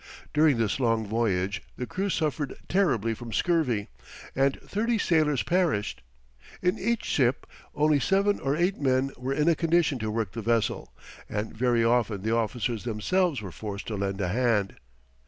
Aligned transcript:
During 0.33 0.57
this 0.57 0.79
long 0.79 1.05
voyage 1.05 1.61
the 1.77 1.85
crews 1.85 2.15
suffered 2.15 2.55
terribly 2.67 3.13
from 3.13 3.31
scurvy, 3.31 3.87
and 4.35 4.59
thirty 4.61 4.97
sailors 4.97 5.43
perished. 5.43 6.01
In 6.59 6.79
each 6.79 7.05
ship, 7.05 7.45
only 7.75 7.99
seven 7.99 8.39
or 8.39 8.55
eight 8.57 8.77
men 8.81 9.11
were 9.15 9.33
in 9.35 9.47
a 9.47 9.53
condition 9.53 9.99
to 9.99 10.09
work 10.09 10.31
the 10.31 10.41
vessel, 10.41 10.91
and 11.29 11.55
very 11.55 11.85
often 11.85 12.23
the 12.23 12.35
officers 12.35 12.83
themselves 12.83 13.43
were 13.43 13.51
forced 13.51 13.85
to 13.89 13.95
lend 13.95 14.19
a 14.21 14.29
hand. 14.29 14.75